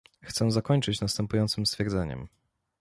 Chcę 0.23 0.51
zakończyć 0.51 1.01
następującym 1.01 1.65
stwierdzeniem 1.65 2.27